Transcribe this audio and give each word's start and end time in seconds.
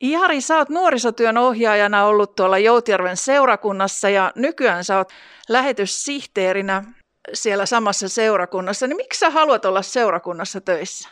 Jari, 0.00 0.40
sä 0.40 0.56
oot 0.56 0.68
nuorisotyön 0.68 1.38
ohjaajana 1.38 2.04
ollut 2.04 2.34
tuolla 2.36 2.58
Joutjärven 2.58 3.16
seurakunnassa 3.16 4.08
ja 4.08 4.32
nykyään 4.36 4.84
sä 4.84 4.98
oot 4.98 5.12
lähetyssihteerinä 5.48 6.84
siellä 7.32 7.66
samassa 7.66 8.08
seurakunnassa. 8.08 8.86
Niin 8.86 8.96
miksi 8.96 9.18
sä 9.18 9.30
haluat 9.30 9.64
olla 9.64 9.82
seurakunnassa 9.82 10.60
töissä? 10.60 11.08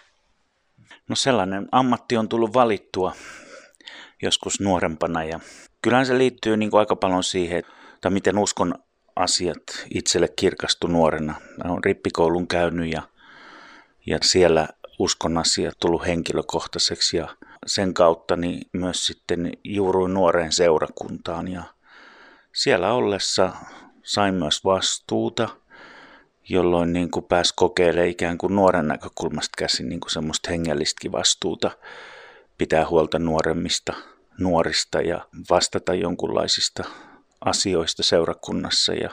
No 1.09 1.17
sellainen 1.17 1.69
ammatti 1.73 2.17
on 2.17 2.29
tullut 2.29 2.55
valittua 2.55 3.13
joskus 4.23 4.61
nuorempana 4.61 5.25
ja 5.25 5.41
kyllähän 5.83 6.07
se 6.07 6.19
liittyy 6.19 6.57
niin 6.57 6.71
kuin 6.71 6.79
aika 6.79 6.97
paljon 6.97 7.25
siihen, 7.25 7.63
että 7.95 8.11
miten 8.11 8.39
uskon 8.39 8.75
asiat 9.17 9.63
itselle 9.95 10.29
kirkastu 10.37 10.87
nuorena. 10.87 11.35
Mä 11.65 11.71
olen 11.73 11.85
rippikoulun 11.85 12.49
käynyt 12.49 12.93
ja, 12.93 13.03
ja 14.07 14.19
siellä 14.23 14.69
uskon 14.99 15.39
asiat 15.39 15.75
tullut 15.81 16.07
henkilökohtaiseksi 16.07 17.17
ja 17.17 17.29
sen 17.67 17.95
kautta 17.95 18.37
niin 18.37 18.61
myös 18.73 19.07
sitten 19.07 19.53
juuruin 19.65 20.15
nuoreen 20.15 20.53
seurakuntaan. 20.53 21.49
Ja 21.49 21.63
siellä 22.55 22.93
ollessa 22.93 23.53
sain 24.03 24.35
myös 24.35 24.65
vastuuta, 24.65 25.49
jolloin 26.49 26.93
niin 26.93 27.11
kuin 27.11 27.25
pääsi 27.25 27.53
kokeilemaan 27.57 28.09
ikään 28.09 28.39
kuin 28.39 28.57
nuoren 28.57 28.89
näkökulmasta 28.89 29.55
käsin 29.59 29.89
niin 29.89 30.01
kuin 30.01 30.11
semmoista 30.11 30.51
hengellistäkin 30.51 31.13
vastuuta, 31.13 31.71
pitää 32.59 32.89
huolta 32.89 33.19
nuoremmista 33.19 33.93
nuorista 34.39 35.01
ja 35.01 35.29
vastata 35.51 35.95
jonkunlaisista 35.95 36.85
asioista 37.45 38.03
seurakunnassa. 38.03 38.95
Ja 38.95 39.11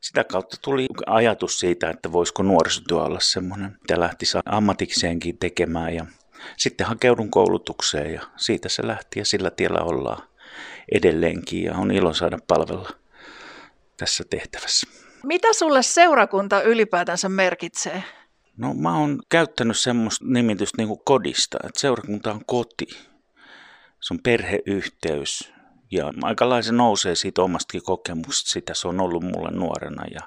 sitä 0.00 0.24
kautta 0.24 0.56
tuli 0.62 0.86
ajatus 1.06 1.58
siitä, 1.58 1.90
että 1.90 2.12
voisiko 2.12 2.42
nuorisotyö 2.42 3.02
olla 3.02 3.20
semmoinen, 3.20 3.76
mitä 3.80 4.00
lähti 4.00 4.26
ammatikseenkin 4.46 5.38
tekemään 5.38 5.94
ja 5.94 6.06
sitten 6.56 6.86
hakeudun 6.86 7.30
koulutukseen 7.30 8.14
ja 8.14 8.22
siitä 8.36 8.68
se 8.68 8.86
lähti 8.86 9.18
ja 9.18 9.24
sillä 9.24 9.50
tiellä 9.50 9.80
ollaan 9.80 10.22
edelleenkin 10.92 11.62
ja 11.64 11.74
on 11.74 11.90
ilo 11.90 12.14
saada 12.14 12.38
palvella 12.48 12.90
tässä 13.96 14.24
tehtävässä. 14.30 14.86
Mitä 15.22 15.52
sulle 15.52 15.82
seurakunta 15.82 16.62
ylipäätänsä 16.62 17.28
merkitsee? 17.28 18.02
No 18.56 18.74
mä 18.74 18.98
oon 18.98 19.22
käyttänyt 19.28 19.78
semmoista 19.78 20.24
nimitystä 20.28 20.76
niin 20.78 20.88
kuin 20.88 21.00
kodista, 21.04 21.58
että 21.64 21.80
seurakunta 21.80 22.32
on 22.32 22.44
koti. 22.46 22.86
Se 24.00 24.14
on 24.14 24.18
perheyhteys 24.22 25.52
ja 25.90 26.12
aikalaisen 26.22 26.76
nousee 26.76 27.14
siitä 27.14 27.42
omastakin 27.42 27.82
kokemuksesta, 27.82 28.50
sitä 28.50 28.74
se 28.74 28.88
on 28.88 29.00
ollut 29.00 29.22
mulle 29.22 29.50
nuorena 29.50 30.04
ja, 30.10 30.20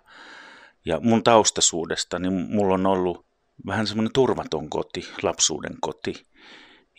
ja 0.86 1.00
mun 1.00 1.24
taustasuudesta, 1.24 2.20
niin 2.20 2.34
mulla 2.34 2.74
on 2.74 2.86
ollut 2.86 3.27
vähän 3.66 3.88
semmoinen 3.88 4.14
turvaton 4.14 4.70
koti, 4.70 5.10
lapsuuden 5.24 5.78
koti. 5.82 6.26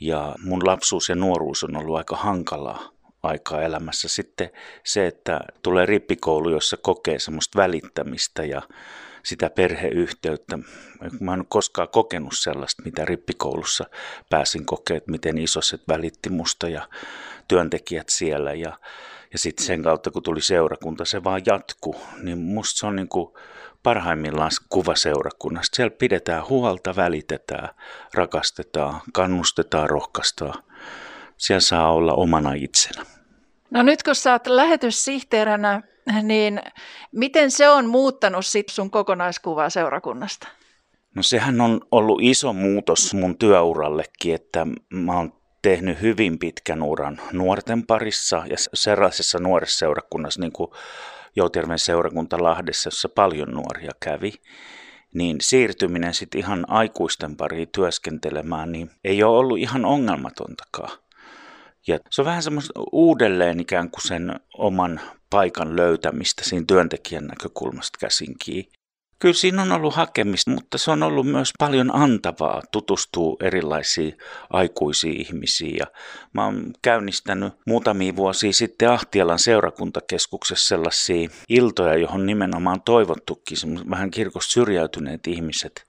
Ja 0.00 0.34
mun 0.44 0.66
lapsuus 0.66 1.08
ja 1.08 1.14
nuoruus 1.14 1.64
on 1.64 1.76
ollut 1.76 1.96
aika 1.96 2.16
hankalaa 2.16 2.90
aikaa 3.22 3.62
elämässä. 3.62 4.08
Sitten 4.08 4.50
se, 4.84 5.06
että 5.06 5.40
tulee 5.62 5.86
rippikoulu, 5.86 6.50
jossa 6.50 6.76
kokee 6.76 7.18
semmoista 7.18 7.58
välittämistä 7.58 8.44
ja 8.44 8.62
sitä 9.22 9.50
perheyhteyttä. 9.50 10.58
Mä 11.20 11.34
en 11.34 11.44
koskaan 11.48 11.88
kokenut 11.88 12.32
sellaista, 12.36 12.82
mitä 12.82 13.04
rippikoulussa 13.04 13.84
pääsin 14.30 14.66
kokemaan, 14.66 15.02
miten 15.06 15.38
isoset 15.38 15.82
välitti 15.88 16.30
musta 16.30 16.68
ja 16.68 16.88
työntekijät 17.48 18.08
siellä. 18.08 18.54
Ja, 18.54 18.78
ja 19.32 19.38
sitten 19.38 19.66
sen 19.66 19.82
kautta, 19.82 20.10
kun 20.10 20.22
tuli 20.22 20.40
seurakunta, 20.40 21.04
se 21.04 21.24
vaan 21.24 21.42
jatku. 21.46 21.96
Niin 22.22 22.38
musta 22.38 22.78
se 22.78 22.86
on 22.86 22.96
niin 22.96 23.08
kuin 23.08 23.34
parhaimmillaan 23.82 24.50
kuva 24.68 24.94
seurakunnasta. 24.94 25.76
Siellä 25.76 25.96
pidetään 25.98 26.48
huolta, 26.48 26.96
välitetään, 26.96 27.68
rakastetaan, 28.14 29.00
kannustetaan, 29.12 29.90
rohkaistaan. 29.90 30.62
Siellä 31.36 31.60
saa 31.60 31.92
olla 31.92 32.14
omana 32.14 32.52
itsenä. 32.52 33.06
No 33.70 33.82
nyt 33.82 34.02
kun 34.02 34.14
sä 34.14 34.32
oot 34.32 34.46
lähetyssihteeränä, 34.46 35.82
niin 36.22 36.60
miten 37.12 37.50
se 37.50 37.68
on 37.68 37.86
muuttanut 37.86 38.46
sit 38.46 38.68
sun 38.68 38.90
kokonaiskuvaa 38.90 39.70
seurakunnasta? 39.70 40.48
No 41.14 41.22
sehän 41.22 41.60
on 41.60 41.80
ollut 41.90 42.22
iso 42.22 42.52
muutos 42.52 43.14
mun 43.14 43.38
työurallekin, 43.38 44.34
että 44.34 44.66
mä 44.90 45.16
oon 45.16 45.32
tehnyt 45.62 46.00
hyvin 46.00 46.38
pitkän 46.38 46.82
uran 46.82 47.20
nuorten 47.32 47.86
parissa 47.86 48.42
ja 48.50 48.56
sellaisessa 48.74 49.38
nuoressa 49.38 49.78
seurakunnassa 49.78 50.40
niin 50.40 50.52
kuin 50.52 50.70
Joutjärven 51.38 51.78
seurakunta 51.78 52.42
Lahdessa, 52.42 52.86
jossa 52.86 53.08
paljon 53.08 53.48
nuoria 53.48 53.90
kävi, 54.00 54.32
niin 55.14 55.36
siirtyminen 55.40 56.14
sitten 56.14 56.38
ihan 56.38 56.64
aikuisten 56.68 57.36
pariin 57.36 57.68
työskentelemään, 57.74 58.72
niin 58.72 58.90
ei 59.04 59.22
ole 59.22 59.38
ollut 59.38 59.58
ihan 59.58 59.84
ongelmatontakaan. 59.84 60.98
Ja 61.86 61.98
se 62.10 62.20
on 62.20 62.26
vähän 62.26 62.42
semmoista 62.42 62.72
uudelleen 62.92 63.60
ikään 63.60 63.90
kuin 63.90 64.02
sen 64.08 64.40
oman 64.54 65.00
paikan 65.30 65.76
löytämistä 65.76 66.42
siinä 66.44 66.64
työntekijän 66.68 67.26
näkökulmasta 67.26 67.98
käsinkin. 68.00 68.68
Kyllä 69.18 69.34
siinä 69.34 69.62
on 69.62 69.72
ollut 69.72 69.94
hakemista, 69.94 70.50
mutta 70.50 70.78
se 70.78 70.90
on 70.90 71.02
ollut 71.02 71.26
myös 71.26 71.50
paljon 71.58 71.94
antavaa 71.94 72.62
tutustua 72.72 73.36
erilaisiin 73.42 74.18
aikuisiin 74.50 75.20
ihmisiin. 75.20 75.76
Ja 75.76 75.86
mä 76.32 76.44
oon 76.44 76.72
käynnistänyt 76.82 77.52
muutamia 77.66 78.16
vuosia 78.16 78.52
sitten 78.52 78.90
Ahtialan 78.90 79.38
seurakuntakeskuksessa 79.38 80.68
sellaisia 80.68 81.28
iltoja, 81.48 81.96
johon 81.96 82.26
nimenomaan 82.26 82.82
toivottukin 82.82 83.90
vähän 83.90 84.10
kirkosta 84.10 84.52
syrjäytyneet 84.52 85.26
ihmiset 85.26 85.86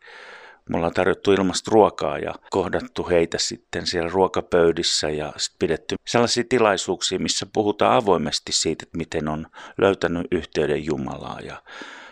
me 0.70 0.78
ollaan 0.78 0.94
tarjottu 0.94 1.32
ilmasta 1.32 1.72
ruokaa 1.72 2.18
ja 2.18 2.36
kohdattu 2.50 3.08
heitä 3.10 3.38
sitten 3.38 3.88
siellä 3.88 4.10
ruokapöydissä 4.10 5.10
ja 5.10 5.34
sitten 5.38 5.60
pidetty 5.60 5.96
sellaisia 6.08 6.44
tilaisuuksia, 6.50 7.20
missä 7.20 7.46
puhutaan 7.54 7.96
avoimesti 7.96 8.52
siitä, 8.52 8.84
että 8.84 8.98
miten 8.98 9.28
on 9.28 9.48
löytänyt 9.78 10.28
yhteyden 10.32 10.86
Jumalaa 10.86 11.40
ja 11.40 11.62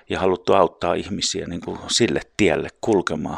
ja 0.09 0.19
haluttu 0.19 0.53
auttaa 0.53 0.93
ihmisiä 0.93 1.47
niin 1.47 1.61
kuin 1.61 1.79
sille 1.87 2.21
tielle 2.37 2.69
kulkemaan 2.81 3.37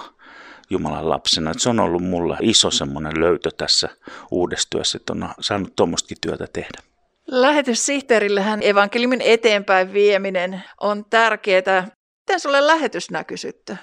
Jumalan 0.70 1.10
lapsena. 1.10 1.52
Että 1.52 1.64
se 1.64 1.70
on 1.70 1.80
ollut 1.80 2.04
mulla 2.04 2.38
iso 2.42 2.72
semmoinen 2.72 3.20
löytö 3.20 3.52
tässä 3.58 3.90
uudessa 4.32 4.68
työssä, 4.70 4.98
että 4.98 5.14
on 5.14 5.30
saanut 5.40 5.76
tuommoistakin 5.76 6.18
työtä 6.22 6.48
tehdä. 6.54 6.80
Lähetyssihteerillähän 7.28 8.60
evankeliumin 8.64 9.22
eteenpäin 9.22 9.94
vieminen 9.94 10.64
on 10.82 11.06
tärkeää. 11.10 11.88
Miten 12.30 12.40
sulle 12.40 12.68
lähetys 12.68 13.12
näkyy 13.12 13.38
sitten? 13.38 13.80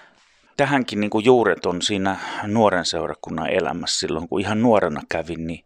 Tähänkin 0.56 1.00
niin 1.00 1.10
kuin 1.10 1.24
juuret 1.24 1.66
on 1.66 1.82
siinä 1.82 2.16
nuoren 2.46 2.84
seurakunnan 2.84 3.50
elämässä. 3.50 3.98
Silloin 3.98 4.28
kun 4.28 4.40
ihan 4.40 4.62
nuorena 4.62 5.02
kävin, 5.08 5.46
niin 5.46 5.64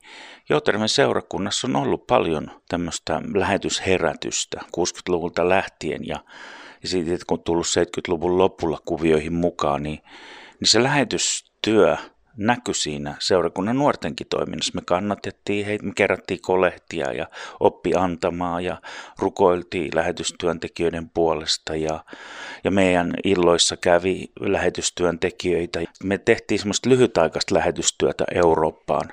Jouterven 0.49 0.89
seurakunnassa 0.89 1.67
on 1.67 1.77
ollut 1.77 2.07
paljon 2.07 2.51
tämmöistä 2.69 3.23
lähetysherätystä 3.35 4.61
60-luvulta 4.61 5.49
lähtien. 5.49 6.07
Ja 6.07 6.17
ja 6.83 6.89
siitä, 6.89 7.25
kun 7.27 7.43
tullut 7.43 7.67
70-luvun 7.67 8.39
lopulla 8.39 8.79
kuvioihin 8.85 9.33
mukaan, 9.33 9.83
niin, 9.83 9.99
niin 10.61 10.69
se 10.69 10.83
lähetystyö 10.83 11.97
näkyi 12.37 12.75
siinä 12.75 13.15
seurakunnan 13.19 13.79
nuortenkin 13.79 14.27
toiminnassa. 14.31 14.73
Me 14.75 14.83
kannatettiin 14.87 15.67
heitä, 15.67 15.87
me 15.87 15.93
kerättiin 15.97 16.41
kolehtia 16.43 17.13
ja 17.13 17.27
oppi 17.61 17.95
antamaan 17.95 18.65
ja 18.65 18.81
rukoiltiin 19.19 19.91
lähetystyöntekijöiden 19.95 21.11
puolesta 21.11 21.77
ja, 21.77 22.05
ja 22.65 22.71
meidän 22.71 23.15
illoissa 23.25 23.77
kävi 23.77 24.31
lähetystyöntekijöitä. 24.41 25.81
Me 26.05 26.19
tehtiin 26.19 26.59
semmoista 26.59 26.89
lyhytaikaista 26.89 27.55
lähetystyötä 27.55 28.25
Eurooppaan 28.35 29.13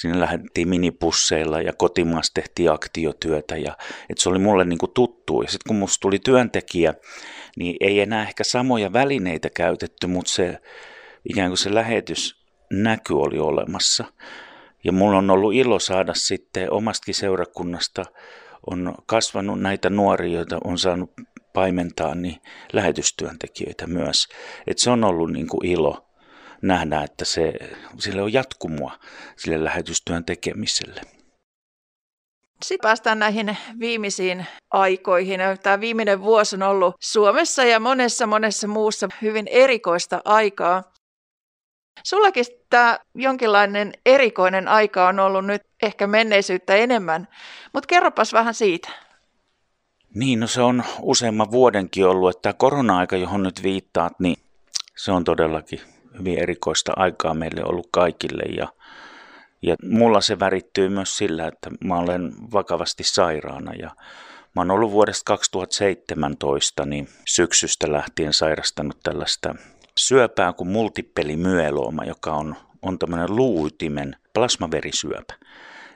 Sinne 0.00 0.20
lähdettiin 0.20 0.68
minipusseilla 0.68 1.60
ja 1.60 1.72
kotimaassa 1.72 2.34
tehtiin 2.34 2.72
aktiotyötä 2.72 3.56
ja 3.56 3.76
että 4.10 4.22
se 4.22 4.28
oli 4.28 4.38
mulle 4.38 4.64
niin 4.64 4.78
kuin 4.78 4.92
tuttu. 4.94 5.42
Ja 5.42 5.48
sitten 5.48 5.68
kun 5.68 5.76
musta 5.76 6.00
tuli 6.00 6.18
työntekijä, 6.18 6.94
niin 7.56 7.76
ei 7.80 8.00
enää 8.00 8.22
ehkä 8.22 8.44
samoja 8.44 8.92
välineitä 8.92 9.50
käytetty, 9.50 10.06
mutta 10.06 10.32
se 10.32 10.58
ikään 11.28 11.50
kuin 11.50 11.58
se 11.58 11.74
lähetys 11.74 12.42
näky 12.70 13.14
oli 13.14 13.38
olemassa. 13.38 14.04
Ja 14.84 14.92
mulla 14.92 15.18
on 15.18 15.30
ollut 15.30 15.54
ilo 15.54 15.78
saada 15.78 16.14
sitten 16.14 16.72
omastakin 16.72 17.14
seurakunnasta, 17.14 18.04
on 18.66 18.94
kasvanut 19.06 19.60
näitä 19.60 19.90
nuoria, 19.90 20.36
joita 20.36 20.58
on 20.64 20.78
saanut 20.78 21.12
paimentaa, 21.54 22.14
niin 22.14 22.36
lähetystyöntekijöitä 22.72 23.86
myös. 23.86 24.28
Et 24.66 24.78
se 24.78 24.90
on 24.90 25.04
ollut 25.04 25.32
niin 25.32 25.48
kuin 25.48 25.66
ilo 25.66 26.11
nähdä, 26.62 27.02
että 27.02 27.24
se, 27.24 27.52
sille 27.98 28.22
on 28.22 28.32
jatkumoa 28.32 28.98
sille 29.36 29.64
lähetystyön 29.64 30.24
tekemiselle. 30.24 31.00
Sitten 32.64 32.82
päästään 32.82 33.18
näihin 33.18 33.56
viimeisiin 33.80 34.46
aikoihin. 34.70 35.40
Tämä 35.62 35.80
viimeinen 35.80 36.22
vuosi 36.22 36.56
on 36.56 36.62
ollut 36.62 36.94
Suomessa 37.00 37.64
ja 37.64 37.80
monessa 37.80 38.26
monessa 38.26 38.68
muussa 38.68 39.08
hyvin 39.22 39.48
erikoista 39.50 40.20
aikaa. 40.24 40.82
Sullakin 42.04 42.44
tämä 42.70 42.98
jonkinlainen 43.14 43.92
erikoinen 44.06 44.68
aika 44.68 45.08
on 45.08 45.20
ollut 45.20 45.46
nyt 45.46 45.62
ehkä 45.82 46.06
menneisyyttä 46.06 46.74
enemmän, 46.74 47.28
mutta 47.72 47.86
kerropas 47.86 48.32
vähän 48.32 48.54
siitä. 48.54 48.88
Niin, 50.14 50.40
no 50.40 50.46
se 50.46 50.62
on 50.62 50.84
useamman 51.00 51.50
vuodenkin 51.50 52.06
ollut, 52.06 52.30
että 52.30 52.42
tämä 52.42 52.52
korona-aika, 52.52 53.16
johon 53.16 53.42
nyt 53.42 53.62
viittaat, 53.62 54.20
niin 54.20 54.36
se 54.96 55.12
on 55.12 55.24
todellakin 55.24 55.80
hyvin 56.18 56.38
erikoista 56.38 56.92
aikaa 56.96 57.34
meille 57.34 57.64
ollut 57.64 57.88
kaikille 57.90 58.42
ja, 58.42 58.68
Ja 59.62 59.76
mulla 59.82 60.20
se 60.20 60.38
värittyy 60.38 60.88
myös 60.88 61.16
sillä, 61.16 61.46
että 61.46 61.70
mä 61.84 61.98
olen 61.98 62.32
vakavasti 62.52 63.04
sairaana 63.04 63.74
ja 63.74 63.90
Mä 64.54 64.60
oon 64.60 64.70
ollut 64.70 64.92
vuodesta 64.92 65.24
2017 65.24 66.86
niin 66.86 67.08
syksystä 67.28 67.92
lähtien 67.92 68.32
sairastanut 68.32 68.98
tällaista 69.02 69.54
syöpää 69.98 70.52
kuin 70.52 70.68
multipelimyeloma, 70.68 72.04
joka 72.04 72.32
on, 72.34 72.56
on 72.82 72.98
tämmöinen 72.98 73.36
luuytimen 73.36 74.16
plasmaverisyöpä. 74.34 75.34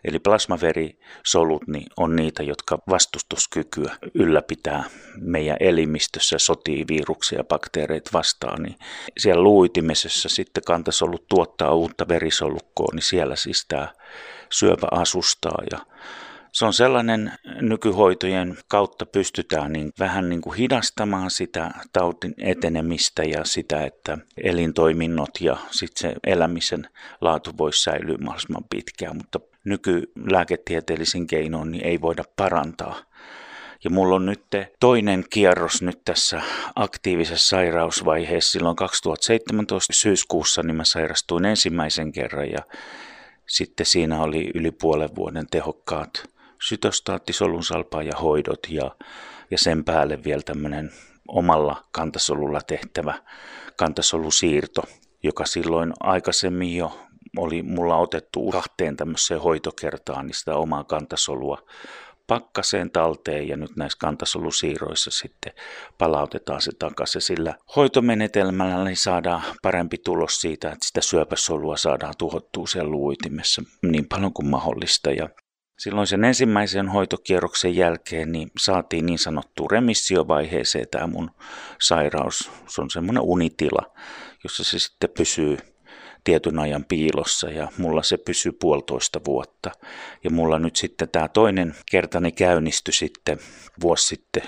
Eli 0.06 0.18
plasmaverisolut 0.18 1.66
niin 1.66 1.86
on 1.96 2.16
niitä, 2.16 2.42
jotka 2.42 2.78
vastustuskykyä 2.90 3.96
ylläpitää 4.14 4.84
meidän 5.20 5.56
elimistössä, 5.60 6.38
sotii 6.38 6.84
viruksia 6.88 7.38
ja 7.38 7.44
bakteereita 7.44 8.10
vastaan. 8.12 8.62
Niin 8.62 8.76
siellä 9.18 9.42
luuitimesessä 9.42 10.28
sitten 10.28 10.64
kantasolut 10.66 11.28
tuottaa 11.28 11.74
uutta 11.74 12.08
verisolukkoa, 12.08 12.88
niin 12.94 13.02
siellä 13.02 13.36
siis 13.36 13.64
tämä 13.68 13.88
syöpä 14.52 14.86
asustaa. 14.90 15.62
Ja 15.70 15.78
se 16.52 16.64
on 16.64 16.72
sellainen 16.72 17.32
nykyhoitojen 17.60 18.58
kautta 18.68 19.06
pystytään 19.06 19.72
niin 19.72 19.92
vähän 19.98 20.28
niin 20.28 20.40
kuin 20.40 20.56
hidastamaan 20.56 21.30
sitä 21.30 21.70
tautin 21.92 22.34
etenemistä 22.38 23.22
ja 23.22 23.44
sitä, 23.44 23.84
että 23.84 24.18
elintoiminnot 24.42 25.40
ja 25.40 25.56
sitten 25.70 26.00
se 26.00 26.14
elämisen 26.26 26.88
laatu 27.20 27.50
voisi 27.58 27.82
säilyä 27.82 28.16
mahdollisimman 28.18 28.64
pitkään, 28.70 29.16
mutta 29.16 29.40
nykylääketieteellisin 29.66 31.26
keinoin 31.26 31.70
niin 31.70 31.86
ei 31.86 32.00
voida 32.00 32.24
parantaa. 32.36 32.96
Ja 33.84 33.90
mulla 33.90 34.14
on 34.14 34.26
nyt 34.26 34.44
toinen 34.80 35.24
kierros 35.30 35.82
nyt 35.82 36.04
tässä 36.04 36.42
aktiivisessa 36.74 37.48
sairausvaiheessa. 37.48 38.52
Silloin 38.52 38.76
2017 38.76 39.92
syyskuussa 39.92 40.62
niin 40.62 40.76
mä 40.76 40.84
sairastuin 40.84 41.44
ensimmäisen 41.44 42.12
kerran 42.12 42.50
ja 42.50 42.62
sitten 43.46 43.86
siinä 43.86 44.22
oli 44.22 44.50
yli 44.54 44.70
puolen 44.70 45.10
vuoden 45.16 45.46
tehokkaat 45.50 46.30
sytostaattisolun 46.68 47.62
ja 48.04 48.18
hoidot 48.22 48.66
ja, 48.68 48.90
ja 49.50 49.58
sen 49.58 49.84
päälle 49.84 50.24
vielä 50.24 50.42
tämmöinen 50.42 50.90
omalla 51.28 51.84
kantasolulla 51.92 52.60
tehtävä 52.60 53.14
kantasolusiirto, 53.76 54.82
joka 55.22 55.46
silloin 55.46 55.92
aikaisemmin 56.00 56.76
jo 56.76 57.05
oli 57.38 57.62
mulla 57.62 57.96
otettu 57.96 58.50
kahteen 58.50 58.96
tämmöiseen 58.96 59.40
hoitokertaan 59.40 60.26
niin 60.26 60.34
sitä 60.34 60.56
omaa 60.56 60.84
kantasolua 60.84 61.58
pakkaseen 62.26 62.90
talteen 62.90 63.48
ja 63.48 63.56
nyt 63.56 63.76
näissä 63.76 63.98
kantasolusiirroissa 64.00 65.10
sitten 65.10 65.52
palautetaan 65.98 66.60
se 66.60 66.70
takaisin. 66.78 67.22
Sillä 67.22 67.54
hoitomenetelmällä 67.76 68.84
niin 68.84 68.96
saadaan 68.96 69.42
parempi 69.62 69.98
tulos 69.98 70.40
siitä, 70.40 70.68
että 70.68 70.86
sitä 70.86 71.00
syöpäsolua 71.00 71.76
saadaan 71.76 72.14
tuhottua 72.18 72.66
siellä 72.66 72.90
luuitimessa 72.90 73.62
niin 73.82 74.08
paljon 74.08 74.32
kuin 74.32 74.48
mahdollista. 74.48 75.10
Ja 75.10 75.28
Silloin 75.78 76.06
sen 76.06 76.24
ensimmäisen 76.24 76.88
hoitokierroksen 76.88 77.76
jälkeen 77.76 78.32
niin 78.32 78.50
saatiin 78.58 79.06
niin 79.06 79.18
sanottu 79.18 79.68
remissiovaiheeseen 79.68 80.86
tämä 80.90 81.06
mun 81.06 81.30
sairaus. 81.80 82.50
Se 82.68 82.82
on 82.82 82.90
semmoinen 82.90 83.22
unitila, 83.22 83.94
jossa 84.44 84.64
se 84.64 84.78
sitten 84.78 85.10
pysyy 85.16 85.58
tietyn 86.26 86.58
ajan 86.58 86.84
piilossa 86.84 87.50
ja 87.50 87.68
mulla 87.78 88.02
se 88.02 88.16
pysyy 88.16 88.52
puolitoista 88.52 89.20
vuotta. 89.26 89.70
Ja 90.24 90.30
mulla 90.30 90.58
nyt 90.58 90.76
sitten 90.76 91.08
tämä 91.08 91.28
toinen 91.28 91.74
kertani 91.90 92.32
käynnistyi 92.32 92.94
sitten 92.94 93.38
vuosi 93.80 94.06
sitten 94.06 94.42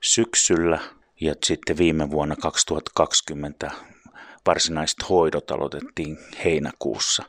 syksyllä 0.00 0.78
ja 1.20 1.34
sitten 1.44 1.78
viime 1.78 2.10
vuonna 2.10 2.36
2020 2.36 3.70
varsinaiset 4.46 5.08
hoidot 5.08 5.50
aloitettiin 5.50 6.18
heinäkuussa. 6.44 7.22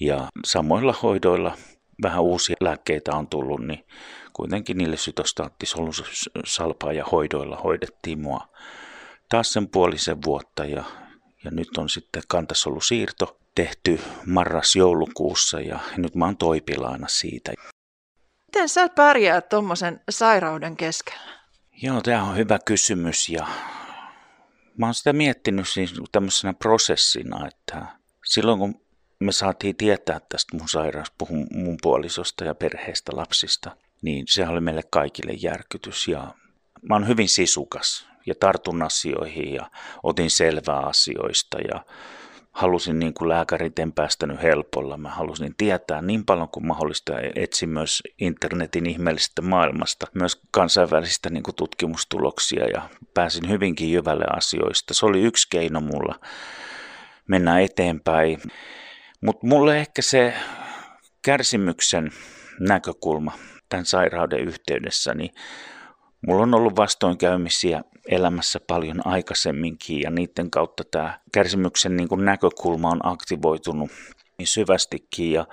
Ja 0.00 0.28
samoilla 0.44 0.94
hoidoilla 1.02 1.56
vähän 2.02 2.22
uusia 2.22 2.56
lääkkeitä 2.60 3.16
on 3.16 3.28
tullut, 3.28 3.66
niin 3.66 3.86
kuitenkin 4.32 4.78
niille 4.78 4.96
sytostaattisolun 4.96 5.92
ja 6.94 7.04
hoidoilla 7.04 7.56
hoidettiin 7.56 8.20
mua 8.20 8.48
taas 9.28 9.52
sen 9.52 9.68
puolisen 9.68 10.18
vuotta 10.24 10.64
ja, 10.64 10.84
ja 11.44 11.50
nyt 11.50 11.78
on 11.78 11.88
sitten 11.88 12.22
kantasolusiirto 12.28 13.40
tehty 13.54 14.00
marras-joulukuussa 14.26 15.60
ja 15.60 15.78
nyt 15.96 16.14
mä 16.14 16.24
oon 16.24 16.36
toipilaana 16.36 17.08
siitä. 17.08 17.52
Miten 18.46 18.68
sä 18.68 18.88
pärjää 18.88 19.40
tuommoisen 19.40 20.00
sairauden 20.10 20.76
keskellä? 20.76 21.40
Joo, 21.82 22.00
tämä 22.00 22.22
on 22.22 22.36
hyvä 22.36 22.58
kysymys 22.64 23.28
ja 23.28 23.46
mä 24.78 24.86
oon 24.86 24.94
sitä 24.94 25.12
miettinyt 25.12 25.68
siis 25.68 25.94
tämmöisenä 26.12 26.54
prosessina, 26.54 27.46
että 27.46 27.86
silloin 28.24 28.58
kun 28.58 28.80
me 29.20 29.32
saatiin 29.32 29.76
tietää 29.76 30.20
tästä 30.28 30.56
mun 30.56 30.68
sairaus, 30.68 31.12
puhun 31.18 31.46
mun 31.50 31.78
puolisosta 31.82 32.44
ja 32.44 32.54
perheestä 32.54 33.12
lapsista, 33.16 33.76
niin 34.02 34.24
se 34.28 34.48
oli 34.48 34.60
meille 34.60 34.82
kaikille 34.90 35.32
järkytys. 35.32 36.08
Ja 36.08 36.34
mä 36.82 36.94
oon 36.94 37.08
hyvin 37.08 37.28
sisukas 37.28 38.09
ja 38.30 38.34
tartun 38.40 38.82
asioihin 38.82 39.54
ja 39.54 39.70
otin 40.02 40.30
selvää 40.30 40.80
asioista 40.80 41.58
ja 41.72 41.84
halusin 42.52 42.98
niin 42.98 43.14
kuin 43.14 43.28
lääkärit 43.28 43.78
en 43.78 43.92
päästänyt 43.92 44.42
helpolla. 44.42 44.96
Mä 44.96 45.08
halusin 45.08 45.54
tietää 45.56 46.02
niin 46.02 46.24
paljon 46.24 46.48
kuin 46.48 46.66
mahdollista 46.66 47.12
ja 47.12 47.32
etsin 47.36 47.68
myös 47.68 48.02
internetin 48.20 48.86
ihmeellisestä 48.86 49.42
maailmasta, 49.42 50.06
myös 50.14 50.40
kansainvälisistä 50.50 51.30
niin 51.30 51.42
kuin 51.42 51.54
tutkimustuloksia 51.54 52.66
ja 52.66 52.82
pääsin 53.14 53.48
hyvinkin 53.48 53.92
jyvälle 53.92 54.24
asioista. 54.36 54.94
Se 54.94 55.06
oli 55.06 55.22
yksi 55.22 55.46
keino 55.50 55.80
mulla 55.80 56.14
mennä 57.28 57.60
eteenpäin. 57.60 58.40
Mutta 59.20 59.46
mulle 59.46 59.78
ehkä 59.78 60.02
se 60.02 60.34
kärsimyksen 61.24 62.10
näkökulma 62.60 63.32
tämän 63.68 63.86
sairauden 63.86 64.40
yhteydessä, 64.40 65.14
niin 65.14 65.30
mulla 66.26 66.42
on 66.42 66.54
ollut 66.54 66.76
vastoinkäymisiä 66.76 67.82
elämässä 68.10 68.60
paljon 68.66 69.06
aikaisemminkin 69.06 70.00
ja 70.00 70.10
niiden 70.10 70.50
kautta 70.50 70.84
tämä 70.90 71.18
kärsimyksen 71.32 71.96
niin 71.96 72.08
kuin 72.08 72.24
näkökulma 72.24 72.88
on 72.88 73.00
aktivoitunut 73.06 73.90
niin 74.38 74.46
syvästikin 74.46 75.32
ja 75.32 75.46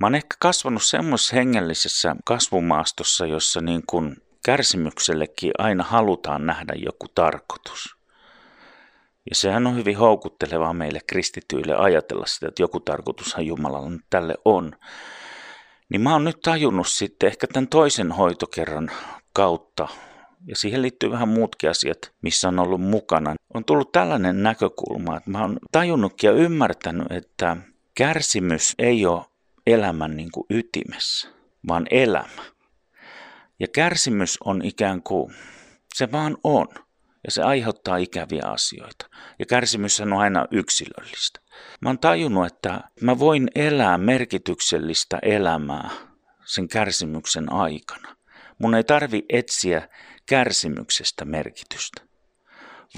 mä 0.00 0.06
oon 0.06 0.14
ehkä 0.14 0.36
kasvanut 0.40 0.82
semmoisessa 0.82 1.36
hengellisessä 1.36 2.16
kasvumaastossa, 2.24 3.26
jossa 3.26 3.60
niin 3.60 3.82
kuin 3.86 4.16
kärsimyksellekin 4.46 5.52
aina 5.58 5.84
halutaan 5.84 6.46
nähdä 6.46 6.72
joku 6.76 7.06
tarkoitus. 7.14 7.96
Ja 9.30 9.36
sehän 9.36 9.66
on 9.66 9.76
hyvin 9.76 9.98
houkuttelevaa 9.98 10.72
meille 10.72 11.00
kristityille 11.06 11.74
ajatella 11.76 12.26
sitä, 12.26 12.48
että 12.48 12.62
joku 12.62 12.80
tarkoitushan 12.80 13.46
Jumalalla 13.46 13.90
nyt 13.90 14.06
tälle 14.10 14.34
on. 14.44 14.72
Niin 15.88 16.00
mä 16.00 16.12
oon 16.12 16.24
nyt 16.24 16.40
tajunnut 16.40 16.88
sitten 16.88 17.26
ehkä 17.26 17.46
tämän 17.46 17.68
toisen 17.68 18.12
hoitokerran 18.12 18.90
kautta, 19.32 19.88
ja 20.46 20.56
siihen 20.56 20.82
liittyy 20.82 21.10
vähän 21.10 21.28
muutkin 21.28 21.70
asiat, 21.70 21.98
missä 22.22 22.48
on 22.48 22.58
ollut 22.58 22.80
mukana. 22.80 23.34
On 23.54 23.64
tullut 23.64 23.92
tällainen 23.92 24.42
näkökulma, 24.42 25.16
että 25.16 25.30
mä 25.30 25.40
oon 25.42 25.58
tajunnut 25.72 26.22
ja 26.22 26.32
ymmärtänyt, 26.32 27.12
että 27.12 27.56
kärsimys 27.94 28.74
ei 28.78 29.06
ole 29.06 29.24
elämän 29.66 30.16
niin 30.16 30.30
kuin 30.32 30.46
ytimessä, 30.50 31.28
vaan 31.68 31.86
elämä. 31.90 32.42
Ja 33.60 33.66
kärsimys 33.74 34.38
on 34.44 34.64
ikään 34.64 35.02
kuin, 35.02 35.34
se 35.94 36.12
vaan 36.12 36.36
on 36.44 36.68
ja 37.24 37.30
se 37.30 37.42
aiheuttaa 37.42 37.96
ikäviä 37.96 38.42
asioita. 38.44 39.06
Ja 39.38 39.46
kärsimys 39.46 40.00
on 40.00 40.12
aina 40.12 40.46
yksilöllistä. 40.50 41.40
Mä 41.80 41.88
oon 41.88 41.98
tajunnut, 41.98 42.46
että 42.46 42.80
mä 43.00 43.18
voin 43.18 43.48
elää 43.54 43.98
merkityksellistä 43.98 45.18
elämää 45.22 45.90
sen 46.44 46.68
kärsimyksen 46.68 47.52
aikana. 47.52 48.16
Mun 48.58 48.74
ei 48.74 48.84
tarvi 48.84 49.24
etsiä 49.28 49.88
kärsimyksestä 50.26 51.24
merkitystä, 51.24 52.02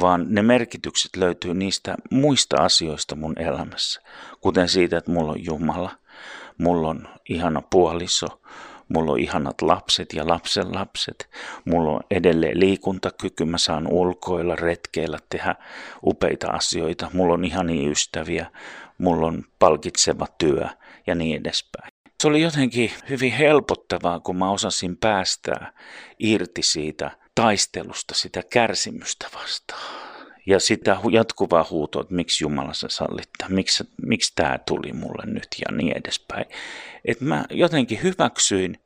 vaan 0.01 0.27
ne 0.29 0.43
merkitykset 0.43 1.17
löytyy 1.17 1.55
niistä 1.55 1.95
muista 2.11 2.57
asioista 2.57 3.17
mun 3.17 3.39
elämässä, 3.39 4.01
kuten 4.41 4.69
siitä, 4.69 4.97
että 4.99 5.11
mulla 5.11 5.33
on 5.33 5.45
Jumala, 5.45 5.91
mulla 6.59 6.89
on 6.89 7.09
ihana 7.29 7.63
puoliso, 7.71 8.41
mulla 8.89 9.13
on 9.13 9.19
ihanat 9.19 9.63
lapset 9.63 10.13
ja 10.13 10.29
lapsen 10.29 10.75
lapset, 10.75 11.31
mulla 11.65 11.91
on 11.91 12.01
edelleen 12.11 12.61
liikuntakyky, 12.61 13.45
mä 13.45 13.59
saan 13.59 13.87
ulkoilla, 13.87 14.57
retkeillä, 14.57 15.19
tehdä 15.31 15.55
upeita 16.07 16.51
asioita, 16.51 17.11
mulla 17.13 17.35
on 17.35 17.45
ihania 17.45 17.91
ystäviä, 17.91 18.47
mulla 18.99 19.27
on 19.27 19.45
palkitseva 19.59 20.27
työ 20.39 20.69
ja 21.07 21.15
niin 21.15 21.41
edespäin. 21.41 21.98
Se 22.23 22.29
oli 22.29 22.43
jotenkin 22.43 22.91
hyvin 23.09 23.33
helpottavaa, 23.33 24.21
kun 24.21 24.37
mä 24.37 24.51
osasin 24.51 24.97
päästää 24.97 25.73
irti 26.19 26.63
siitä 26.63 27.11
taistelusta, 27.35 28.15
sitä 28.15 28.43
kärsimystä 28.51 29.27
vastaan. 29.35 30.09
Ja 30.47 30.61
sitä 30.61 30.97
jatkuvaa 31.13 31.67
huutoa, 31.71 32.03
että 32.03 32.15
miksi 32.15 32.45
Jumala 32.45 32.75
se 32.75 32.89
sallittaa, 32.91 33.49
miksi, 33.49 33.85
miksi 34.03 34.33
tämä 34.35 34.59
tuli 34.67 34.93
mulle 34.93 35.27
nyt 35.27 35.49
ja 35.59 35.77
niin 35.77 35.97
edespäin. 35.97 36.45
Että 37.05 37.25
mä 37.25 37.45
jotenkin 37.51 38.03
hyväksyin 38.03 38.79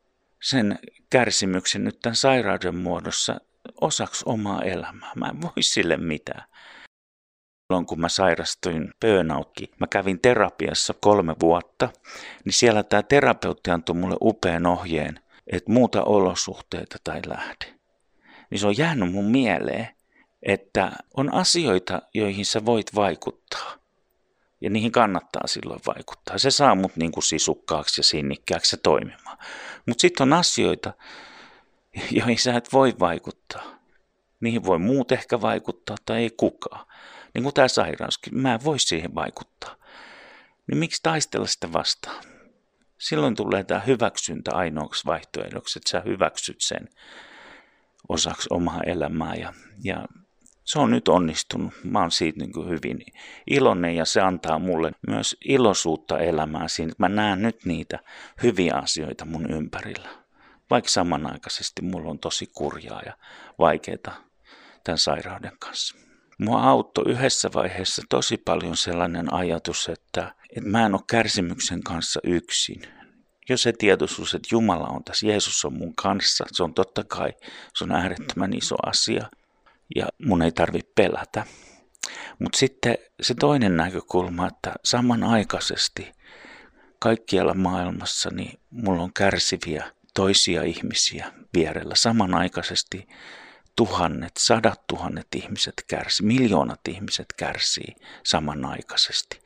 sen 0.43 0.79
kärsimyksen 1.11 1.85
nyt 1.85 2.01
tämän 2.01 2.17
sairauden 2.17 2.77
muodossa 2.77 3.41
osaksi 3.81 4.23
omaa 4.27 4.63
elämää. 4.63 5.13
Mä 5.17 5.29
en 5.29 5.43
voi 5.43 5.53
sille 5.61 5.97
mitään. 5.97 6.45
Silloin 7.73 7.87
kun 7.87 8.01
mä 8.01 8.09
sairastuin 8.09 8.95
burnoutkin, 9.01 9.69
mä 9.81 9.87
kävin 9.87 10.21
terapiassa 10.21 10.95
kolme 11.01 11.35
vuotta, 11.41 11.89
niin 12.45 12.53
siellä 12.53 12.83
tämä 12.83 13.03
terapeutti 13.03 13.71
antoi 13.71 13.97
mulle 13.97 14.17
upean 14.21 14.67
ohjeen, 14.67 15.21
että 15.47 15.73
muuta 15.73 16.05
olosuhteita 16.05 16.97
tai 17.05 17.21
lähde. 17.27 17.79
Niin 18.51 18.59
se 18.59 18.67
on 18.67 18.79
jäänyt 18.79 19.13
mun 19.13 19.25
mieleen, 19.25 19.89
että 20.43 20.93
on 21.17 21.35
asioita, 21.35 22.03
joihin 22.15 22.47
sä 22.47 22.65
voit 22.65 22.95
vaikuttaa. 22.95 23.75
Ja 24.61 24.71
niihin 24.71 24.93
kannattaa 24.93 25.47
silloin 25.47 25.81
vaikuttaa. 25.87 26.39
Se 26.39 26.51
saa 26.51 26.75
mut 26.75 26.97
niin 26.97 27.13
kuin 27.13 27.25
sisukkaaksi 27.25 28.01
ja 28.01 28.05
sinnikkääksi 28.05 28.77
ja 28.77 28.81
toimimaan. 28.83 29.39
Mutta 29.87 30.01
sitten 30.01 30.23
on 30.23 30.33
asioita, 30.33 30.93
joihin 32.11 32.39
sä 32.39 32.57
et 32.57 32.73
voi 32.73 32.95
vaikuttaa. 33.01 33.65
Niihin 34.41 34.65
voi 34.65 34.79
muut 34.79 35.13
ehkä 35.13 35.41
vaikuttaa 35.41 35.97
tai 36.07 36.19
ei 36.19 36.31
kukaan. 36.37 36.87
Niin 37.35 37.43
kuin 37.43 37.55
tämä 37.55 37.69
sairauskin, 37.69 38.39
mä 38.39 38.55
en 38.55 38.65
voi 38.65 38.79
siihen 38.79 39.15
vaikuttaa. 39.15 39.77
Niin 40.67 40.79
miksi 40.79 41.03
taistella 41.03 41.47
sitä 41.47 41.73
vastaan? 41.73 42.25
Silloin 42.99 43.35
tulee 43.35 43.65
tämä 43.65 43.81
hyväksyntä 43.81 44.51
ainoaksi 44.55 45.07
vaihtoehdoksi, 45.07 45.79
että 45.79 45.91
sä 45.91 46.01
hyväksyt 46.01 46.61
sen 46.61 46.89
osaksi 48.09 48.49
omaa 48.51 48.81
elämää. 48.87 49.35
Ja, 49.35 49.55
ja 49.85 50.07
se 50.65 50.79
on 50.79 50.91
nyt 50.91 51.09
onnistunut. 51.09 51.75
Mä 51.85 52.01
oon 52.01 52.11
siitä 52.11 52.39
niin 52.39 52.53
kuin 52.53 52.69
hyvin 52.69 53.05
iloinen 53.51 53.97
ja 53.97 54.05
se 54.05 54.21
antaa 54.21 54.59
mulle 54.59 54.93
myös 55.09 55.37
iloisuutta 55.45 56.19
elämään 56.19 56.69
siinä, 56.69 56.93
mä 56.99 57.09
näen 57.09 57.43
nyt 57.43 57.65
niitä 57.65 57.99
hyviä 58.43 58.75
asioita 58.75 59.25
mun 59.25 59.51
ympärillä. 59.51 60.09
Vaikka 60.71 60.91
samanaikaisesti 60.91 61.83
mulla 61.83 62.11
on 62.11 62.19
tosi 62.19 62.47
kurjaa 62.47 63.03
ja 63.07 63.17
vaikeaa 63.59 64.17
tämän 64.85 64.99
sairauden 64.99 65.57
kanssa. 65.59 65.97
Mua 66.39 66.63
auttoi 66.63 67.05
yhdessä 67.09 67.51
vaiheessa 67.55 68.03
tosi 68.09 68.37
paljon 68.37 68.77
sellainen 68.77 69.35
ajatus, 69.35 69.89
että, 69.89 70.35
että 70.57 70.71
mä 70.71 70.87
en 70.87 70.95
ole 70.95 71.01
kärsimyksen 71.11 71.83
kanssa 71.83 72.21
yksin. 72.25 72.83
Jos 73.49 73.63
se 73.63 73.73
tietoisuus, 73.73 74.35
että 74.35 74.49
Jumala 74.53 74.87
on 74.87 75.05
tässä, 75.05 75.27
Jeesus 75.27 75.65
on 75.65 75.79
mun 75.79 75.95
kanssa, 75.95 76.45
se 76.53 76.63
on 76.63 76.75
totta 76.75 77.05
kai, 77.05 77.33
se 77.75 77.85
on 77.85 77.93
äärettömän 77.93 78.53
iso 78.55 78.77
asia 78.87 79.29
ja 79.95 80.07
mun 80.25 80.43
ei 80.43 80.53
tarvitse 80.53 80.93
pelätä. 80.95 81.47
Mutta 82.39 82.59
sitten 82.59 82.99
se 83.21 83.35
toinen 83.41 83.77
näkökulma, 83.77 84.47
että 84.47 84.75
samanaikaisesti 84.85 86.13
kaikkialla 86.99 87.55
maailmassa 87.55 88.31
niin 88.33 88.61
mulla 88.71 89.03
on 89.03 89.13
kärsiviä 89.13 89.93
toisia 90.15 90.63
ihmisiä 90.63 91.33
vierellä. 91.55 91.95
Samanaikaisesti 91.95 93.09
tuhannet, 93.77 94.33
sadat 94.39 94.87
tuhannet 94.87 95.27
ihmiset 95.37 95.75
kärsii, 95.89 96.27
miljoonat 96.27 96.81
ihmiset 96.89 97.27
kärsii 97.37 97.95
samanaikaisesti. 98.25 99.41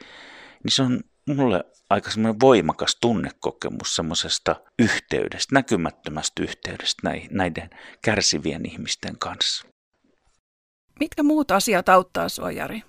Niin 0.64 0.72
se 0.72 0.82
on 0.82 1.00
mulle 1.28 1.64
aika 1.90 2.10
semmoinen 2.10 2.40
voimakas 2.40 2.96
tunnekokemus 3.00 3.96
semmoisesta 3.96 4.56
yhteydestä, 4.78 5.54
näkymättömästä 5.54 6.42
yhteydestä 6.42 7.10
näiden 7.30 7.70
kärsivien 8.04 8.66
ihmisten 8.66 9.18
kanssa. 9.18 9.66
Mitkä 11.00 11.22
muut 11.22 11.50
asiat 11.50 11.88
auttaa 11.88 12.28
sinua, 12.28 12.50
Jari? 12.50 12.82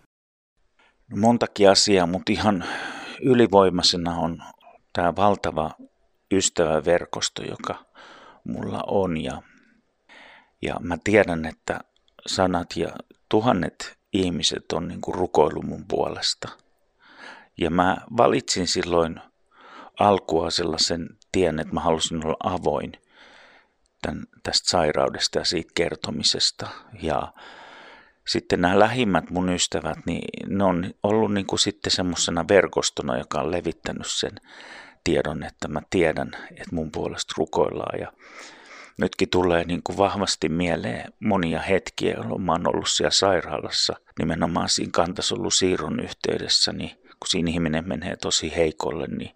No 1.11 1.17
montakin 1.17 1.69
asiaa, 1.69 2.07
mutta 2.07 2.31
ihan 2.31 2.65
ylivoimaisena 3.21 4.15
on 4.15 4.43
tämä 4.93 5.15
valtava 5.15 5.71
ystäväverkosto, 6.31 7.43
joka 7.43 7.85
mulla 8.43 8.83
on. 8.87 9.17
Ja, 9.17 9.41
ja 10.61 10.75
mä 10.79 10.97
tiedän, 11.03 11.45
että 11.45 11.79
sanat 12.27 12.75
ja 12.75 12.89
tuhannet 13.29 13.97
ihmiset 14.13 14.71
on 14.71 14.87
niin 14.87 15.01
rukoillut 15.07 15.65
mun 15.65 15.85
puolesta. 15.87 16.49
Ja 17.57 17.69
mä 17.69 17.97
valitsin 18.17 18.67
silloin 18.67 19.19
alkua 19.99 20.49
sellaisen 20.49 21.09
tien, 21.31 21.59
että 21.59 21.73
mä 21.73 21.79
halusin 21.79 22.25
olla 22.25 22.37
avoin 22.43 22.91
tämän, 24.01 24.23
tästä 24.43 24.69
sairaudesta 24.69 25.39
ja 25.39 25.45
siitä 25.45 25.71
kertomisesta. 25.75 26.67
Ja 27.01 27.33
sitten 28.27 28.61
nämä 28.61 28.79
lähimmät 28.79 29.29
mun 29.29 29.49
ystävät, 29.49 29.97
niin 30.05 30.55
ne 30.57 30.63
on 30.63 30.93
ollut 31.03 31.33
niin 31.33 31.45
kuin 31.45 31.59
sitten 31.59 31.91
semmoisena 31.91 32.45
verkostona, 32.47 33.17
joka 33.17 33.41
on 33.41 33.51
levittänyt 33.51 34.07
sen 34.07 34.31
tiedon, 35.03 35.43
että 35.43 35.67
mä 35.67 35.81
tiedän, 35.89 36.31
että 36.51 36.75
mun 36.75 36.91
puolesta 36.91 37.33
rukoillaan. 37.37 37.99
Ja 37.99 38.13
nytkin 38.97 39.29
tulee 39.29 39.63
niin 39.63 39.83
kuin 39.83 39.97
vahvasti 39.97 40.49
mieleen 40.49 41.13
monia 41.19 41.61
hetkiä, 41.61 42.13
jolloin 42.13 42.41
mä 42.41 42.51
oon 42.51 42.67
ollut 42.67 42.89
siellä 42.89 43.11
sairaalassa, 43.11 43.93
nimenomaan 44.19 44.69
siinä 44.69 44.91
kantasolu 44.93 45.51
siirron 45.51 45.99
yhteydessä, 45.99 46.73
niin 46.73 46.91
kun 46.91 47.27
siinä 47.27 47.51
ihminen 47.51 47.87
menee 47.87 48.15
tosi 48.15 48.55
heikolle, 48.55 49.07
niin 49.07 49.35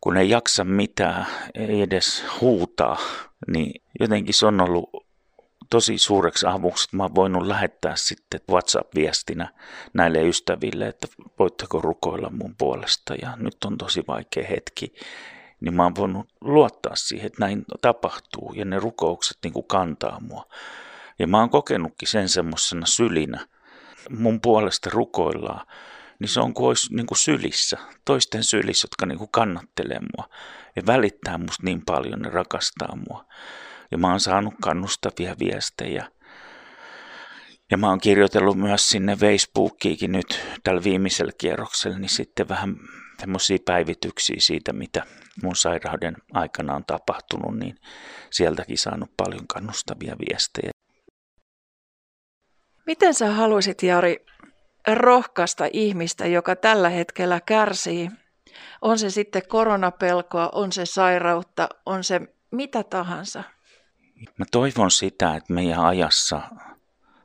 kun 0.00 0.16
ei 0.16 0.30
jaksa 0.30 0.64
mitään, 0.64 1.26
ei 1.54 1.82
edes 1.82 2.24
huutaa, 2.40 2.98
niin 3.46 3.82
jotenkin 4.00 4.34
se 4.34 4.46
on 4.46 4.60
ollut 4.60 4.90
tosi 5.70 5.98
suureksi 5.98 6.46
avuksi, 6.46 6.84
että 6.84 6.96
mä 6.96 7.02
oon 7.02 7.14
voinut 7.14 7.46
lähettää 7.46 7.92
sitten 7.96 8.40
WhatsApp-viestinä 8.50 9.48
näille 9.94 10.22
ystäville, 10.22 10.86
että 10.86 11.06
voitteko 11.38 11.80
rukoilla 11.80 12.30
mun 12.30 12.54
puolesta 12.58 13.14
ja 13.22 13.36
nyt 13.36 13.64
on 13.64 13.78
tosi 13.78 14.04
vaikea 14.08 14.46
hetki. 14.46 14.94
Niin 15.60 15.74
mä 15.74 15.82
oon 15.82 15.96
voinut 15.96 16.28
luottaa 16.40 16.96
siihen, 16.96 17.26
että 17.26 17.44
näin 17.44 17.64
tapahtuu 17.80 18.52
ja 18.56 18.64
ne 18.64 18.78
rukoukset 18.78 19.36
niin 19.44 19.52
kuin 19.52 19.66
kantaa 19.66 20.20
mua. 20.20 20.46
Ja 21.18 21.26
mä 21.26 21.38
oon 21.38 21.50
kokenutkin 21.50 22.08
sen 22.08 22.28
semmoisena 22.28 22.86
sylinä. 22.86 23.46
Mun 24.10 24.40
puolesta 24.40 24.90
rukoillaan, 24.92 25.66
niin 26.18 26.28
se 26.28 26.40
on 26.40 26.54
kuin 26.54 26.66
olisi 26.66 26.94
niin 26.94 27.06
kuin 27.06 27.18
sylissä, 27.18 27.78
toisten 28.04 28.44
sylissä, 28.44 28.84
jotka 28.84 29.06
niin 29.06 29.18
kuin 29.18 29.30
kannattelee 29.30 30.00
mua 30.16 30.28
ja 30.76 30.82
välittää 30.86 31.38
musta 31.38 31.62
niin 31.64 31.82
paljon, 31.86 32.20
ne 32.20 32.28
rakastaa 32.28 32.96
mua 33.08 33.24
ja 33.90 33.98
mä 33.98 34.10
oon 34.10 34.20
saanut 34.20 34.54
kannustavia 34.62 35.36
viestejä. 35.38 36.06
Ja 37.70 37.76
mä 37.76 37.88
oon 37.88 38.00
kirjoitellut 38.00 38.58
myös 38.58 38.88
sinne 38.88 39.16
Facebookiinkin 39.16 40.12
nyt 40.12 40.40
tällä 40.64 40.84
viimeisellä 40.84 41.32
kierroksella, 41.38 41.98
niin 41.98 42.08
sitten 42.08 42.48
vähän 42.48 42.76
semmoisia 43.20 43.58
päivityksiä 43.64 44.36
siitä, 44.38 44.72
mitä 44.72 45.02
mun 45.42 45.56
sairauden 45.56 46.16
aikana 46.32 46.74
on 46.74 46.84
tapahtunut, 46.84 47.58
niin 47.58 47.76
sieltäkin 48.30 48.78
saanut 48.78 49.10
paljon 49.16 49.46
kannustavia 49.46 50.16
viestejä. 50.18 50.70
Miten 52.86 53.14
sä 53.14 53.30
haluaisit, 53.30 53.82
Jari, 53.82 54.26
rohkaista 54.94 55.64
ihmistä, 55.72 56.26
joka 56.26 56.56
tällä 56.56 56.88
hetkellä 56.88 57.40
kärsii? 57.40 58.10
On 58.82 58.98
se 58.98 59.10
sitten 59.10 59.42
koronapelkoa, 59.48 60.48
on 60.52 60.72
se 60.72 60.86
sairautta, 60.86 61.68
on 61.86 62.04
se 62.04 62.20
mitä 62.50 62.82
tahansa. 62.82 63.44
Mä 64.38 64.44
toivon 64.50 64.90
sitä, 64.90 65.36
että 65.36 65.52
meidän 65.52 65.84
ajassa 65.84 66.40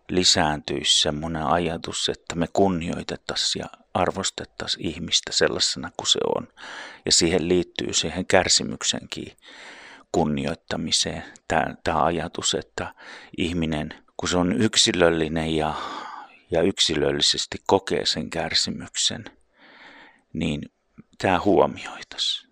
lisääntyisi 0.09 1.01
semmoinen 1.01 1.43
ajatus, 1.43 2.09
että 2.09 2.35
me 2.35 2.47
kunnioitettaisiin 2.53 3.61
ja 3.61 3.84
arvostettaisiin 3.95 4.87
ihmistä 4.87 5.31
sellaisena 5.31 5.91
kuin 5.97 6.07
se 6.07 6.19
on. 6.35 6.47
Ja 7.05 7.11
siihen 7.11 7.47
liittyy 7.47 7.93
siihen 7.93 8.25
kärsimyksenkin 8.25 9.37
kunnioittamiseen 10.11 11.23
tämä, 11.47 11.75
tämä 11.83 12.03
ajatus, 12.03 12.53
että 12.53 12.93
ihminen, 13.37 13.93
kun 14.17 14.29
se 14.29 14.37
on 14.37 14.61
yksilöllinen 14.61 15.55
ja, 15.55 15.73
ja 16.51 16.61
yksilöllisesti 16.61 17.57
kokee 17.67 18.05
sen 18.05 18.29
kärsimyksen, 18.29 19.25
niin 20.33 20.61
tämä 21.17 21.39
huomioitaisiin. 21.39 22.51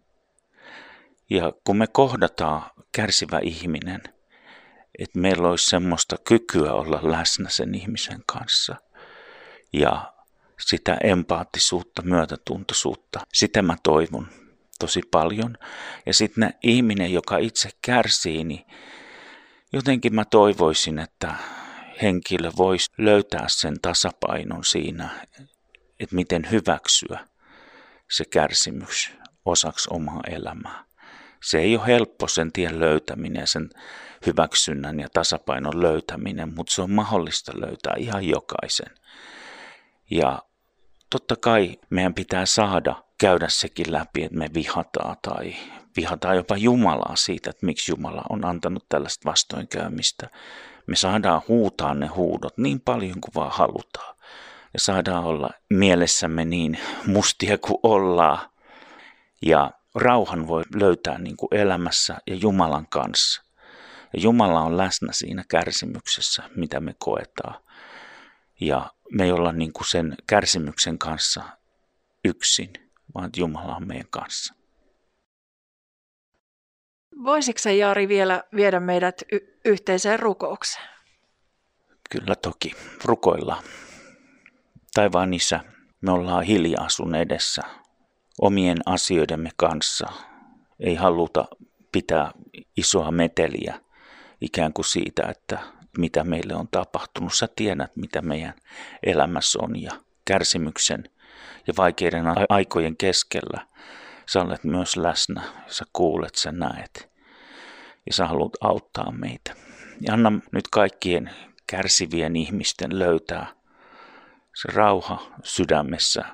Ja 1.29 1.51
kun 1.63 1.77
me 1.77 1.87
kohdataan 1.87 2.71
kärsivä 2.91 3.39
ihminen, 3.39 4.01
että 4.99 5.19
meillä 5.19 5.49
olisi 5.49 5.69
semmoista 5.69 6.15
kykyä 6.27 6.73
olla 6.73 6.99
läsnä 7.01 7.49
sen 7.49 7.75
ihmisen 7.75 8.23
kanssa. 8.25 8.75
Ja 9.73 10.12
sitä 10.59 10.97
empaattisuutta, 11.03 12.01
myötätuntoisuutta, 12.01 13.19
sitä 13.33 13.61
mä 13.61 13.75
toivon 13.83 14.27
tosi 14.79 15.01
paljon. 15.11 15.57
Ja 16.05 16.13
sitten 16.13 16.53
ihminen, 16.63 17.13
joka 17.13 17.37
itse 17.37 17.69
kärsii, 17.81 18.43
niin 18.43 18.65
jotenkin 19.73 20.15
mä 20.15 20.25
toivoisin, 20.25 20.99
että 20.99 21.35
henkilö 22.01 22.51
voisi 22.57 22.91
löytää 22.97 23.45
sen 23.47 23.75
tasapainon 23.81 24.63
siinä, 24.63 25.09
että 25.99 26.15
miten 26.15 26.51
hyväksyä 26.51 27.27
se 28.11 28.25
kärsimys 28.25 29.11
osaksi 29.45 29.89
omaa 29.91 30.21
elämää. 30.27 30.83
Se 31.43 31.59
ei 31.59 31.77
ole 31.77 31.87
helppo 31.87 32.27
sen 32.27 32.51
tien 32.51 32.79
löytäminen 32.79 33.47
sen 33.47 33.69
hyväksynnän 34.25 34.99
ja 34.99 35.07
tasapainon 35.13 35.81
löytäminen, 35.81 36.55
mutta 36.55 36.73
se 36.73 36.81
on 36.81 36.91
mahdollista 36.91 37.51
löytää 37.55 37.93
ihan 37.97 38.23
jokaisen. 38.23 38.91
Ja 40.11 40.39
totta 41.09 41.35
kai 41.35 41.77
meidän 41.89 42.13
pitää 42.13 42.45
saada 42.45 43.03
käydä 43.17 43.47
sekin 43.49 43.93
läpi, 43.93 44.23
että 44.23 44.37
me 44.37 44.49
vihataan 44.53 45.17
tai 45.21 45.55
vihataan 45.97 46.35
jopa 46.35 46.57
Jumalaa 46.57 47.15
siitä, 47.15 47.49
että 47.49 47.65
miksi 47.65 47.91
Jumala 47.91 48.23
on 48.29 48.45
antanut 48.45 48.85
tällaista 48.89 49.29
vastoinkäymistä. 49.29 50.29
Me 50.87 50.95
saadaan 50.95 51.41
huutaa 51.47 51.93
ne 51.93 52.07
huudot 52.07 52.57
niin 52.57 52.81
paljon 52.81 53.21
kuin 53.21 53.31
vaan 53.35 53.51
halutaan. 53.51 54.15
ja 54.73 54.79
saadaan 54.79 55.23
olla 55.23 55.49
mielessämme 55.69 56.45
niin 56.45 56.77
mustia 57.05 57.57
kuin 57.57 57.77
ollaan. 57.83 58.49
Ja 59.45 59.71
rauhan 59.95 60.47
voi 60.47 60.63
löytää 60.75 61.17
niin 61.17 61.37
kuin 61.37 61.49
elämässä 61.51 62.17
ja 62.27 62.35
Jumalan 62.35 62.87
kanssa. 62.89 63.43
Ja 64.13 64.19
Jumala 64.19 64.61
on 64.61 64.77
läsnä 64.77 65.09
siinä 65.11 65.43
kärsimyksessä, 65.47 66.43
mitä 66.55 66.79
me 66.79 66.95
koetaan. 66.99 67.55
Ja 68.61 68.91
me 69.13 69.23
ei 69.23 69.31
olla 69.31 69.51
niin 69.51 69.73
kuin 69.73 69.87
sen 69.87 70.15
kärsimyksen 70.27 70.97
kanssa 70.97 71.43
yksin, 72.25 72.73
vaan 73.15 73.29
Jumala 73.37 73.75
on 73.75 73.87
meidän 73.87 74.07
kanssa. 74.09 74.53
Voisitko 77.23 77.69
Jari 77.69 78.07
vielä 78.07 78.43
viedä 78.55 78.79
meidät 78.79 79.21
y- 79.31 79.59
yhteiseen 79.65 80.19
rukoukseen? 80.19 80.89
Kyllä 82.09 82.35
toki, 82.35 82.71
rukoillaan. 83.03 83.63
Taivaan 84.93 85.33
isä, 85.33 85.59
me 86.01 86.11
ollaan 86.11 86.43
hiljaa 86.43 86.89
sun 86.89 87.15
edessä 87.15 87.61
omien 88.41 88.77
asioidemme 88.85 89.49
kanssa. 89.57 90.07
Ei 90.79 90.95
haluta 90.95 91.45
pitää 91.91 92.31
isoa 92.77 93.11
meteliä 93.11 93.79
ikään 94.41 94.73
kuin 94.73 94.85
siitä, 94.85 95.23
että 95.29 95.59
mitä 95.97 96.23
meille 96.23 96.55
on 96.55 96.67
tapahtunut. 96.71 97.33
Sä 97.33 97.47
tiedät, 97.55 97.95
mitä 97.95 98.21
meidän 98.21 98.53
elämässä 99.03 99.59
on 99.61 99.81
ja 99.81 99.91
kärsimyksen 100.25 101.03
ja 101.67 101.73
vaikeiden 101.77 102.23
aikojen 102.49 102.97
keskellä. 102.97 103.67
Sä 104.29 104.41
olet 104.41 104.63
myös 104.63 104.97
läsnä, 104.97 105.41
sä 105.67 105.85
kuulet, 105.93 106.35
sä 106.35 106.51
näet 106.51 107.11
ja 108.05 108.13
sä 108.13 108.27
haluat 108.27 108.53
auttaa 108.61 109.11
meitä. 109.11 109.55
Ja 110.07 110.13
anna 110.13 110.31
nyt 110.51 110.67
kaikkien 110.71 111.29
kärsivien 111.67 112.35
ihmisten 112.35 112.99
löytää 112.99 113.47
se 114.55 114.71
rauha 114.73 115.31
sydämessä 115.43 116.25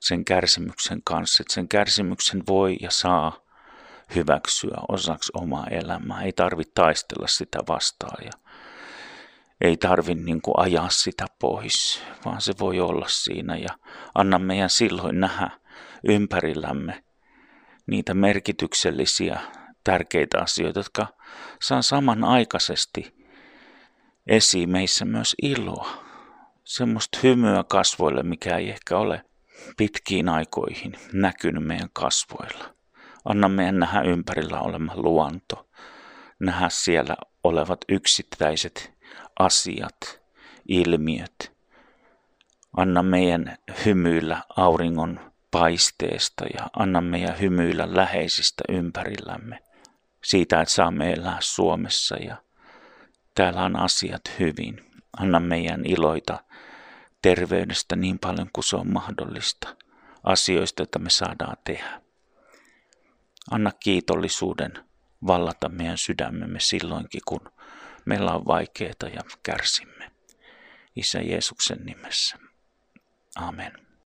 sen 0.00 0.24
kärsimyksen 0.24 1.00
kanssa, 1.04 1.42
että 1.42 1.54
sen 1.54 1.68
kärsimyksen 1.68 2.42
voi 2.48 2.76
ja 2.80 2.90
saa 2.90 3.40
hyväksyä 4.14 4.76
osaksi 4.88 5.32
omaa 5.34 5.66
elämää. 5.66 6.22
Ei 6.22 6.32
tarvitse 6.32 6.72
taistella 6.74 7.26
sitä 7.26 7.58
vastaan 7.68 8.24
ja 8.24 8.30
ei 9.60 9.76
tarvitse 9.76 10.24
niin 10.24 10.40
ajaa 10.56 10.88
sitä 10.90 11.26
pois, 11.40 12.02
vaan 12.24 12.40
se 12.40 12.52
voi 12.60 12.80
olla 12.80 13.06
siinä 13.08 13.56
ja 13.56 13.78
anna 14.14 14.38
meidän 14.38 14.70
silloin 14.70 15.20
nähdä 15.20 15.50
ympärillämme 16.08 17.04
niitä 17.86 18.14
merkityksellisiä, 18.14 19.40
tärkeitä 19.84 20.38
asioita, 20.42 20.80
jotka 20.80 21.06
saa 21.62 21.82
samanaikaisesti 21.82 23.26
esiin 24.26 24.70
meissä 24.70 25.04
myös 25.04 25.34
iloa. 25.42 25.88
Semmoista 26.64 27.18
hymyä 27.22 27.64
kasvoille, 27.68 28.22
mikä 28.22 28.56
ei 28.56 28.70
ehkä 28.70 28.98
ole 28.98 29.24
pitkiin 29.76 30.28
aikoihin 30.28 30.92
näkynyt 31.12 31.64
meidän 31.64 31.88
kasvoilla. 31.92 32.74
Anna 33.24 33.48
meidän 33.48 33.78
nähdä 33.78 34.02
ympärillä 34.02 34.60
olema 34.60 34.92
luonto, 34.96 35.68
nähdä 36.40 36.68
siellä 36.68 37.16
olevat 37.44 37.80
yksittäiset 37.88 38.97
asiat, 39.38 40.22
ilmiöt. 40.68 41.52
Anna 42.76 43.02
meidän 43.02 43.58
hymyillä 43.84 44.42
auringon 44.56 45.32
paisteesta 45.50 46.44
ja 46.54 46.66
anna 46.76 47.00
meidän 47.00 47.40
hymyillä 47.40 47.96
läheisistä 47.96 48.64
ympärillämme. 48.68 49.58
Siitä, 50.24 50.60
että 50.60 50.74
saamme 50.74 51.12
elää 51.12 51.36
Suomessa 51.40 52.16
ja 52.16 52.36
täällä 53.34 53.64
on 53.64 53.76
asiat 53.76 54.22
hyvin. 54.38 54.90
Anna 55.18 55.40
meidän 55.40 55.86
iloita 55.86 56.44
terveydestä 57.22 57.96
niin 57.96 58.18
paljon 58.18 58.50
kuin 58.52 58.64
se 58.64 58.76
on 58.76 58.92
mahdollista. 58.92 59.76
Asioista, 60.24 60.82
joita 60.82 60.98
me 60.98 61.10
saadaan 61.10 61.56
tehdä. 61.64 62.00
Anna 63.50 63.72
kiitollisuuden 63.80 64.72
vallata 65.26 65.68
meidän 65.68 65.98
sydämemme 65.98 66.60
silloinkin, 66.60 67.20
kun 67.28 67.40
meillä 68.08 68.32
on 68.32 68.46
vaikeita 68.46 69.06
ja 69.08 69.20
kärsimme. 69.42 70.10
Isä 70.96 71.20
Jeesuksen 71.20 71.78
nimessä. 71.84 72.38
Amen. 73.36 73.87